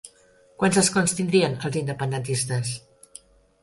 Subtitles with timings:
[0.63, 2.77] Quants escons tindrien els independentistes?